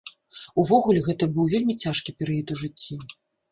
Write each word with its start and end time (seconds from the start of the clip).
Увогуле, 0.63 1.03
гэта 1.09 1.29
быў 1.37 1.45
вельмі 1.53 1.77
цяжкі 1.85 2.17
перыяд 2.19 2.47
у 2.57 2.61
жыцці. 2.65 3.01